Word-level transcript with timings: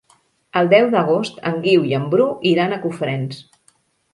El 0.61 0.69
deu 0.71 0.87
d'agost 0.95 1.37
en 1.51 1.61
Guiu 1.67 1.85
i 1.91 1.93
en 1.99 2.07
Bru 2.15 2.27
iran 2.53 2.75
a 2.75 2.81
Cofrents. 2.87 3.45